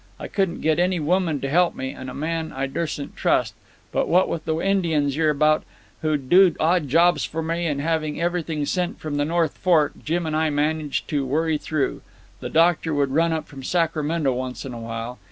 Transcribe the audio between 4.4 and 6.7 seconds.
the Indians hereabout, who'd do